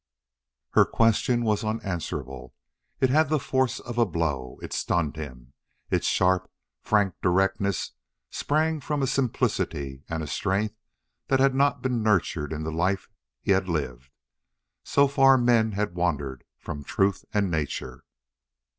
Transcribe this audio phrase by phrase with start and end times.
[0.71, 2.55] Her question was unanswerable.
[2.99, 4.57] It had the force of a blow.
[4.63, 5.53] It stunned him.
[5.91, 6.49] Its sharp,
[6.81, 7.91] frank directness
[8.31, 10.73] sprang from a simplicity and a strength
[11.27, 13.09] that had not been nurtured in the life
[13.41, 14.09] he had lived.
[14.83, 18.03] So far men had wandered from truth and nature!